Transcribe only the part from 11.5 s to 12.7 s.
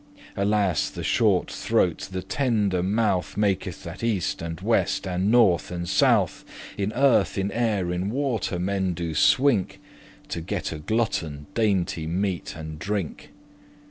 dainty meat